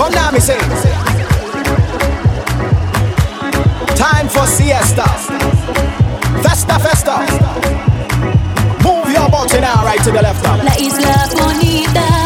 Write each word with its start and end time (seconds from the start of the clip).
Come 0.00 0.12
now, 0.12 0.30
me 0.30 0.40
say. 0.40 0.58
Time 3.94 4.28
for 4.30 4.46
siesta. 4.46 5.04
Festa, 6.42 6.78
festa. 6.78 7.18
Move 8.82 9.12
your 9.12 9.28
body 9.28 9.60
now, 9.60 9.84
right 9.84 10.02
to 10.02 10.10
the 10.10 10.22
left. 10.22 10.42
La 10.42 10.74
isla 10.78 11.28
bonita. 11.36 12.19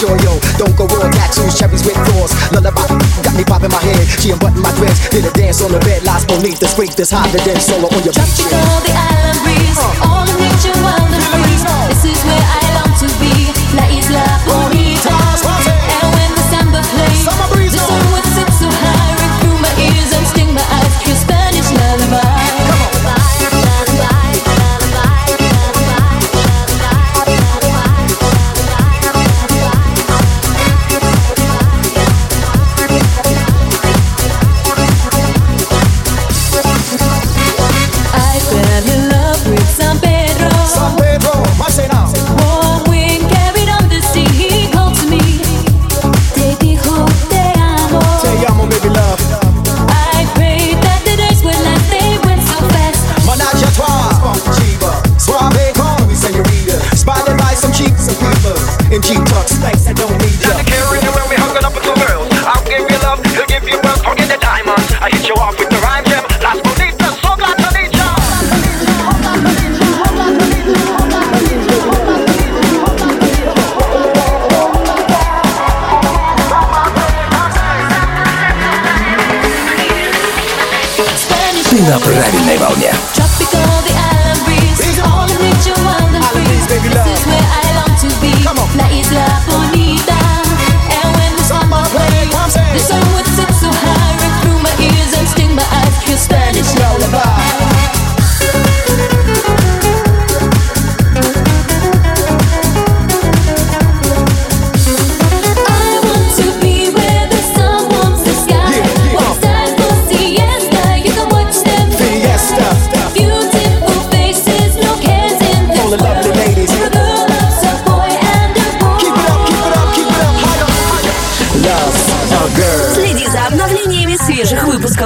sure 0.00 0.16
yo, 0.24 0.40
don't 0.56 0.74
go 0.76 0.88
wrong. 0.96 1.12
Tattoos, 1.12 1.58
cherries 1.58 1.84
with 1.84 1.98
claws, 2.08 2.32
lullaby, 2.52 2.88
got 3.22 3.36
me 3.36 3.44
popping 3.44 3.70
my 3.70 3.82
head. 3.84 4.08
She 4.20 4.32
unbuttoned 4.32 4.62
my 4.62 4.72
dress, 4.80 4.96
did 5.10 5.24
a 5.24 5.30
dance 5.32 5.60
on 5.60 5.72
the 5.72 5.78
bed, 5.80 6.02
lies 6.04 6.24
beneath 6.24 6.58
the 6.58 6.68
street, 6.68 6.96
this 6.96 7.10
hotter 7.12 7.38
than 7.44 7.60
solo 7.60 7.88
on 7.92 8.02
your 8.02 8.16
beach. 8.16 8.40
Tropical, 8.40 8.80
the 8.80 8.92
island 8.96 9.38
breeze. 9.44 9.78
Uh. 9.78 10.19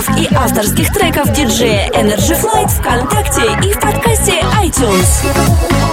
ремиксов 0.05 0.17
и 0.19 0.35
авторских 0.35 0.93
треков 0.93 1.33
диджея 1.33 1.91
Energy 1.91 2.37
Flight 2.41 2.69
ВКонтакте 2.69 3.43
и 3.69 3.73
в 3.73 3.81
подкасте 3.81 4.41
iTunes. 4.63 5.84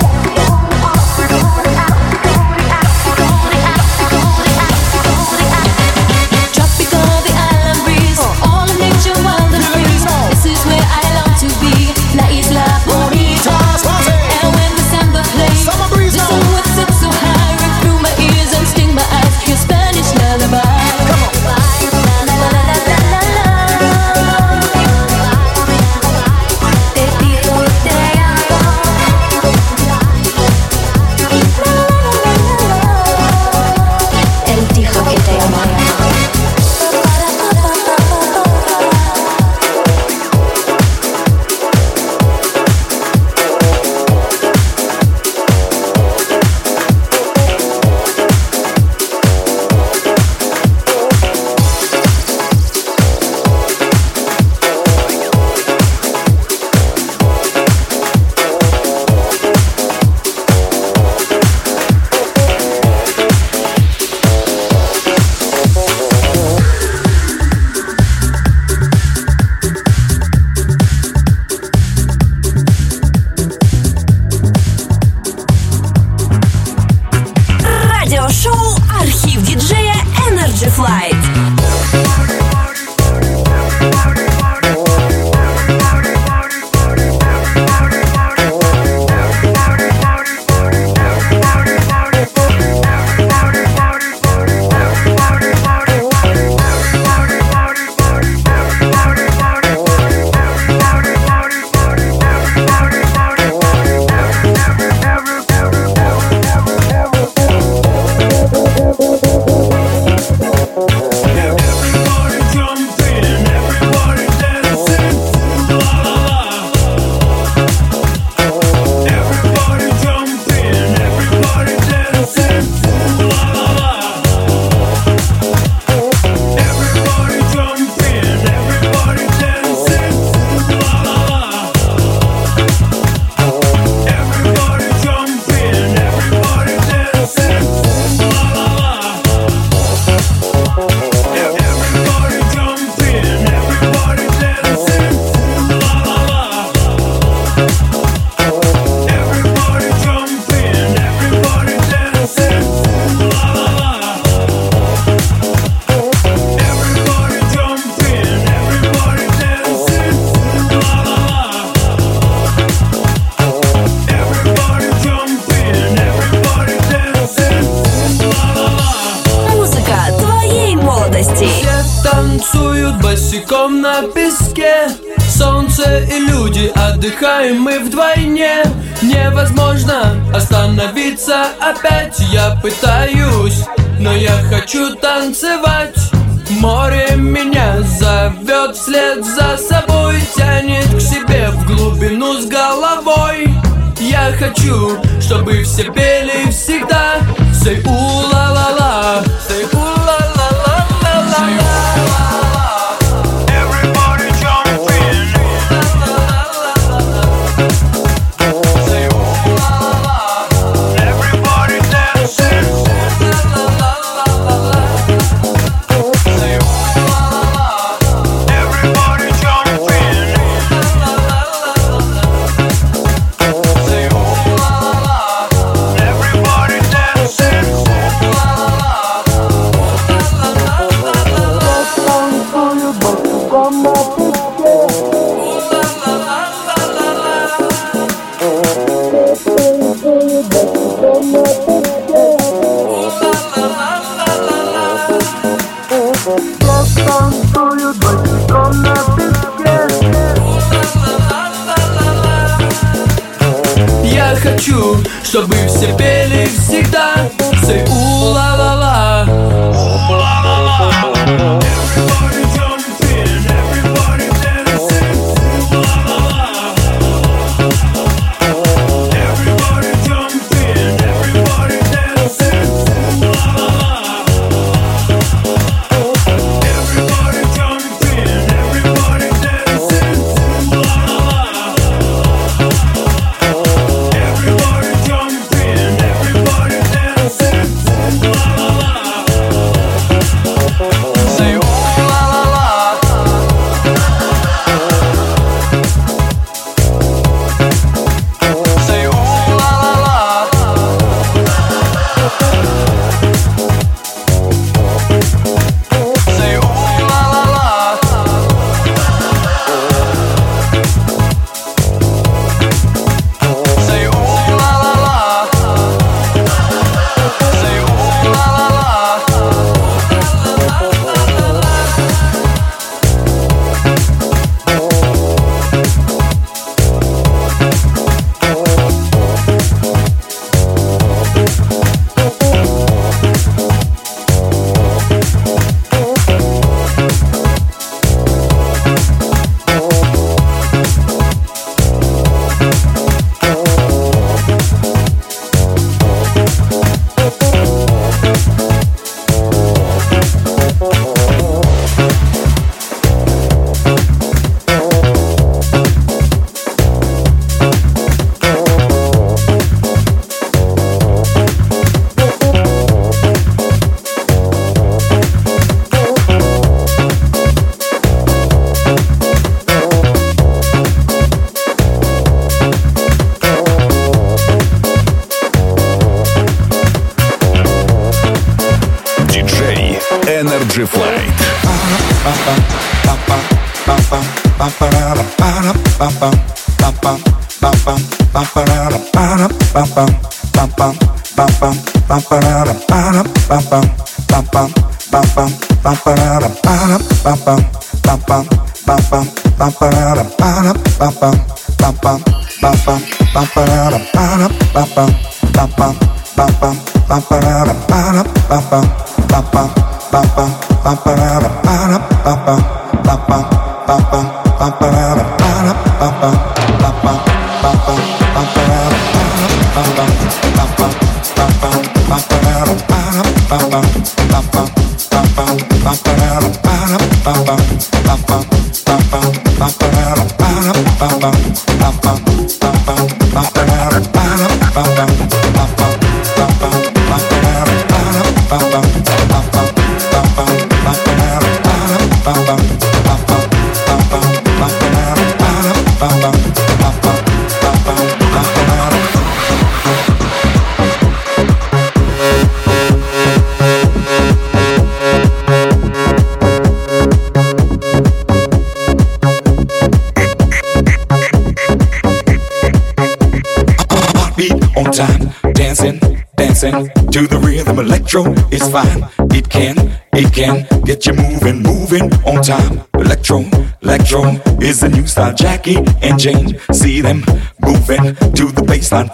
To 467.11 467.27
the 467.27 467.37
rhythm. 467.39 467.79
Electro 467.79 468.23
is 468.51 468.67
fine. 468.69 469.03
It 469.35 469.49
can, 469.49 469.75
it 470.13 470.33
can 470.33 470.65
get 470.83 471.05
you 471.05 471.13
moving, 471.13 471.61
moving 471.61 472.13
on 472.25 472.41
time. 472.41 472.81
Electro, 472.93 473.43
electro 473.81 474.23
is 474.61 474.79
the 474.79 474.89
new 474.89 475.05
style. 475.05 475.33
Jackie 475.33 475.77
and 476.01 476.17
Jane, 476.17 476.59
see 476.71 477.01
them 477.01 477.19
moving 477.59 478.15
to 478.15 478.51
the 478.51 478.63
baseline. 478.65 479.09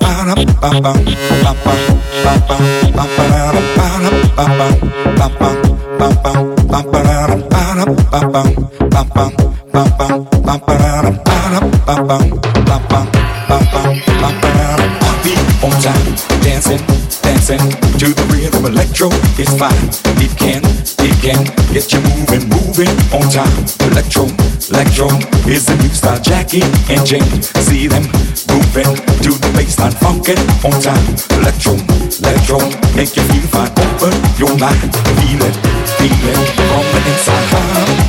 On 15.63 15.71
time, 15.81 16.15
dancing, 16.43 17.26
to 17.47 18.11
the 18.11 18.27
rhythm. 18.27 18.65
Electro 18.65 19.07
is 19.39 19.47
fine. 19.55 19.87
It 20.19 20.35
can, 20.35 20.59
it 20.99 21.15
can 21.23 21.39
get 21.71 21.87
you 21.95 22.03
moving, 22.03 22.43
moving 22.51 22.91
on 23.15 23.23
time. 23.31 23.47
Electro, 23.87 24.27
electro 24.67 25.07
is 25.47 25.63
the 25.63 25.75
new 25.79 25.87
style. 25.95 26.19
Jackie 26.19 26.67
and 26.91 27.07
Jane, 27.07 27.23
see 27.63 27.87
them 27.87 28.03
moving 28.51 28.91
to 29.23 29.31
the 29.31 29.49
baseline, 29.55 29.95
funkin' 29.95 30.35
on 30.67 30.75
time. 30.83 30.99
Electro, 31.39 31.79
electro, 32.19 32.59
make 32.99 33.15
you 33.15 33.23
feel 33.31 33.47
fine. 33.47 33.71
Open 33.95 34.11
your 34.35 34.51
mind, 34.59 34.91
feel 35.15 35.39
it, 35.47 35.55
feel 35.95 36.19
it 36.27 36.39
from 36.51 36.83
the 36.83 36.99
inside. 37.07 37.47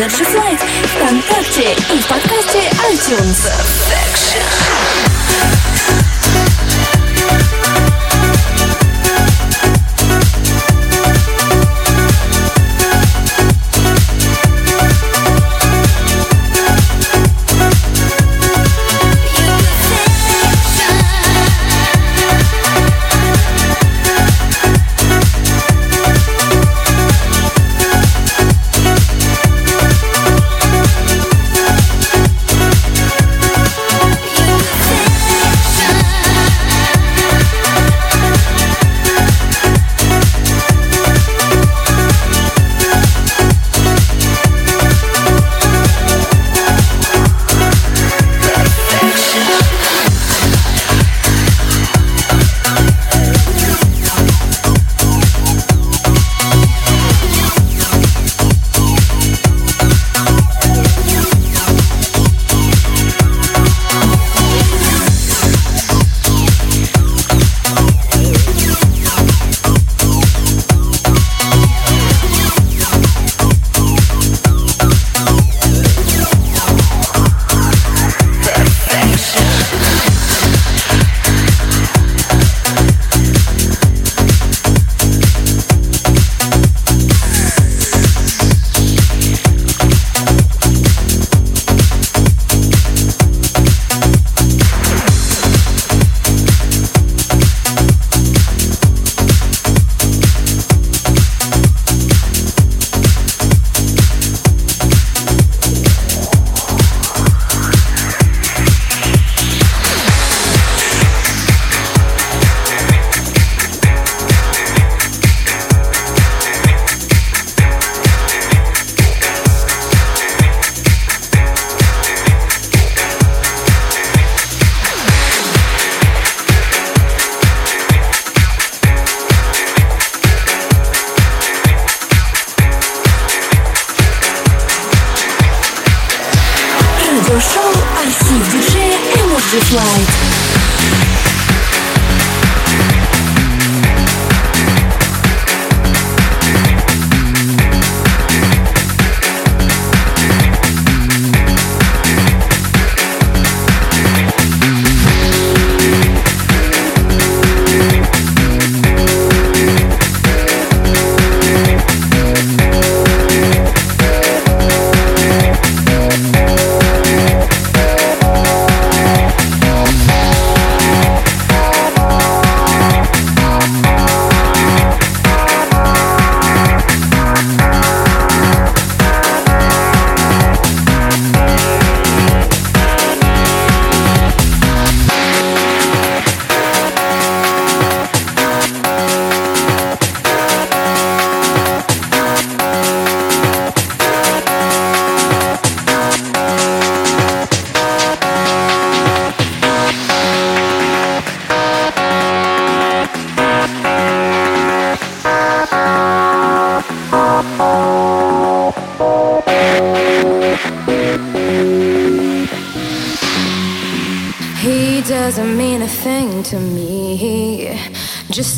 Energy 0.00 0.37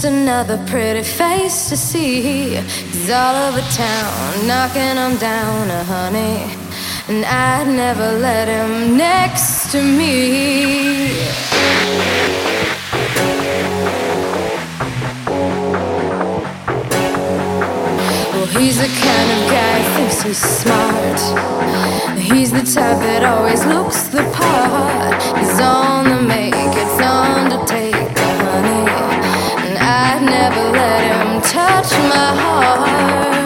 another 0.04 0.58
pretty 0.66 1.02
face 1.02 1.70
to 1.70 1.76
see. 1.76 2.56
He's 2.56 3.08
all 3.08 3.34
over 3.48 3.62
town, 3.72 4.46
knocking 4.46 4.96
them 5.00 5.16
down, 5.16 5.70
uh, 5.70 5.84
honey. 5.84 6.44
And 7.08 7.24
I'd 7.24 7.66
never 7.66 8.12
let 8.18 8.46
him 8.46 8.98
next 8.98 9.72
to 9.72 9.82
me. 9.82 11.14
Well, 18.34 18.50
he's 18.58 18.76
the 18.76 18.90
kind 19.06 19.28
of 19.34 19.40
guy 19.50 19.78
thinks 19.96 20.22
he's 20.22 20.42
smart. 20.60 21.20
He's 22.18 22.50
the 22.50 22.64
type 22.74 22.98
that 22.98 23.24
always 23.24 23.64
looks 23.64 24.08
the 24.08 24.24
part. 24.34 25.22
He's 25.38 25.58
on 25.58 26.04
the 26.04 26.20
make, 26.20 26.52
it's. 26.54 27.00
I'd 27.00 27.89
never 30.50 30.72
let 30.72 31.02
him 31.02 31.40
touch 31.42 31.90
my 31.92 32.34
heart. 32.40 33.39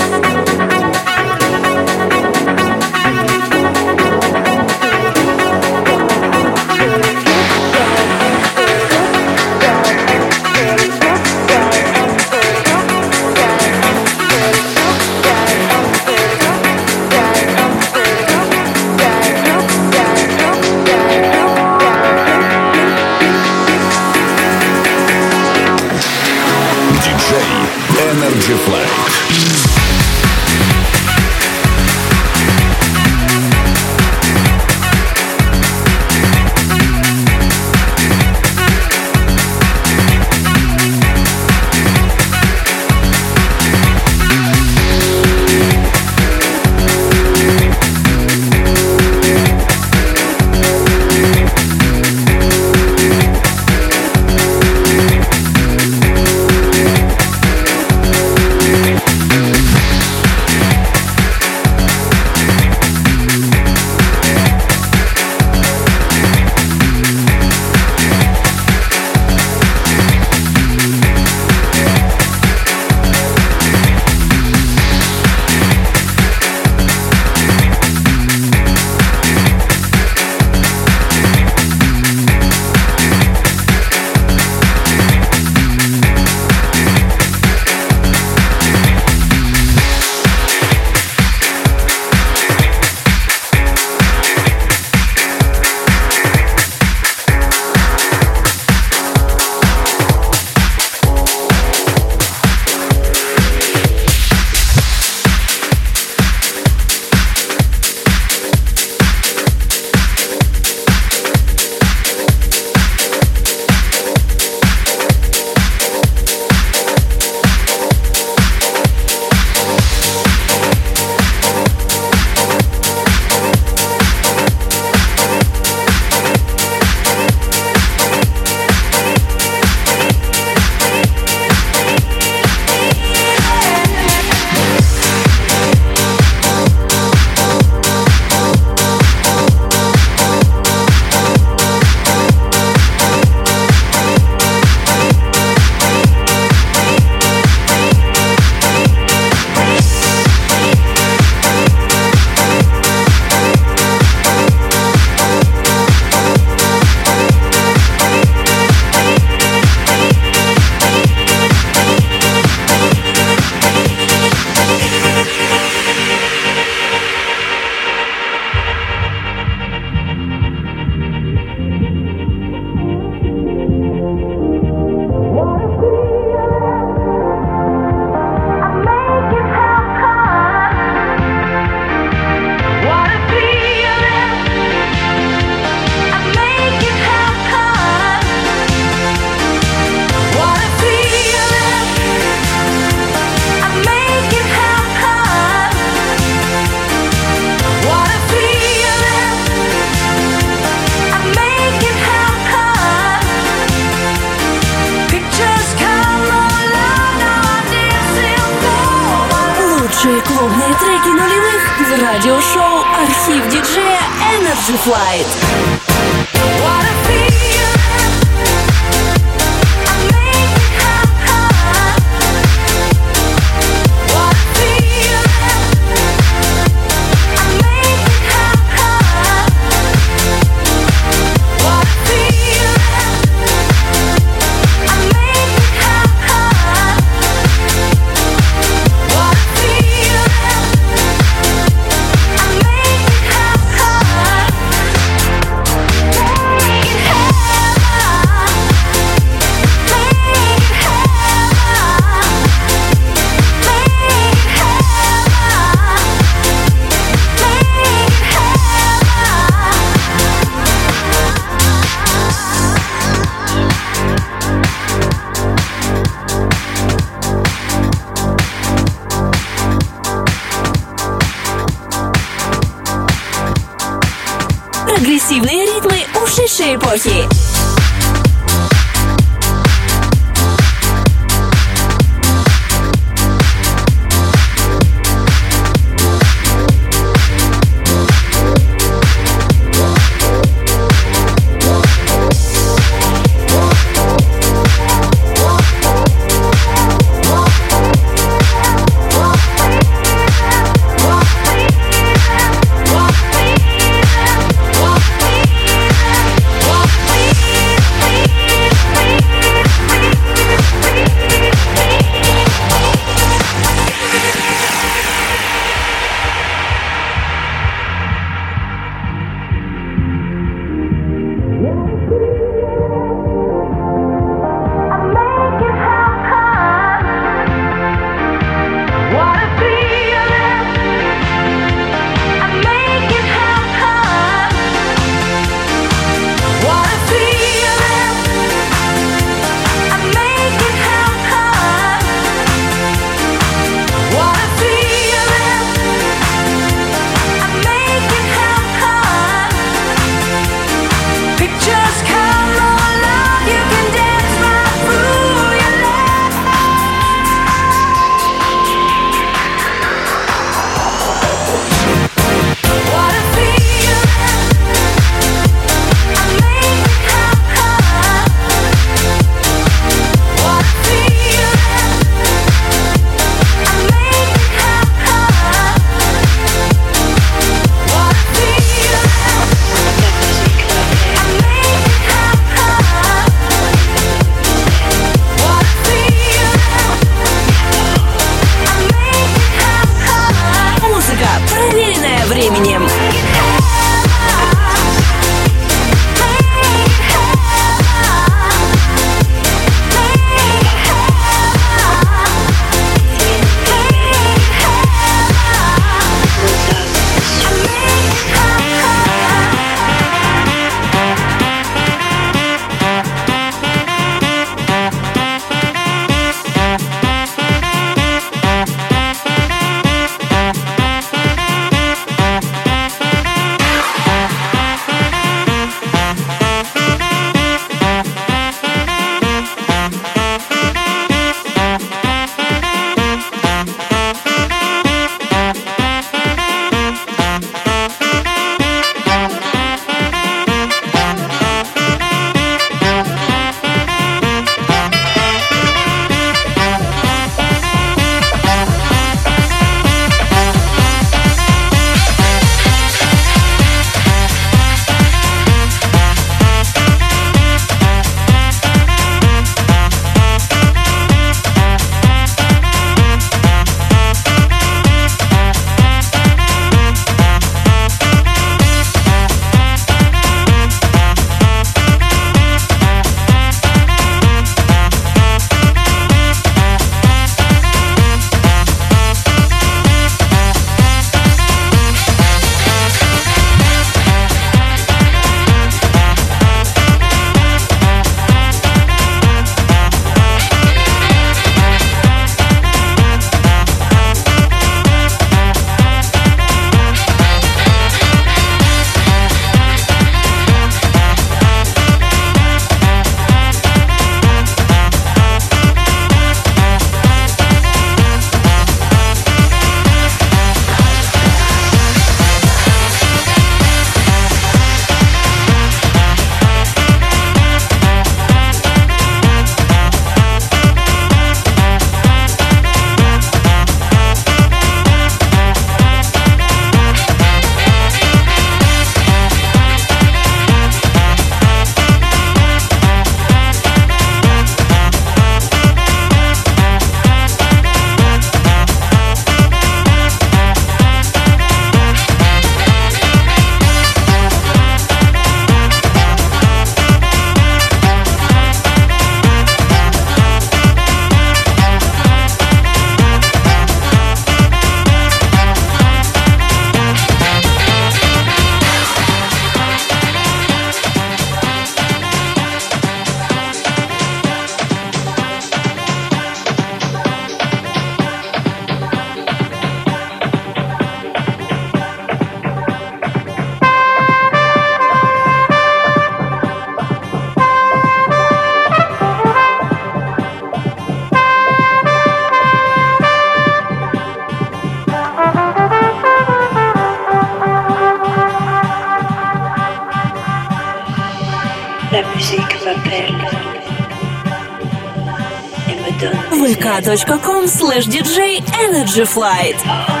vk.com 596.83 597.47
slash 597.47 597.87
DJ 597.87 598.41
Energy 598.59 599.05
Flight. 599.05 600.00